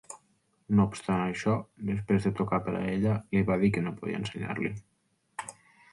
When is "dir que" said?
3.65-3.87